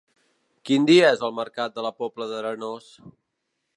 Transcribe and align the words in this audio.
Quin 0.69 0.87
dia 0.91 1.11
és 1.17 1.21
el 1.27 1.35
mercat 1.41 1.75
de 1.77 1.85
la 1.89 1.93
Pobla 1.99 2.27
d'Arenós? 2.33 2.89